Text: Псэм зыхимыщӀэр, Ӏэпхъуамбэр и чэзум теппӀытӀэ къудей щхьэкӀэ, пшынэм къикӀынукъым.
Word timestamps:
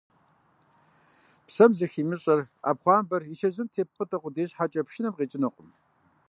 Псэм 1.47 1.71
зыхимыщӀэр, 1.77 2.39
Ӏэпхъуамбэр 2.61 3.21
и 3.31 3.35
чэзум 3.39 3.67
теппӀытӀэ 3.73 4.17
къудей 4.21 4.47
щхьэкӀэ, 4.49 4.81
пшынэм 4.87 5.13
къикӀынукъым. 5.17 5.69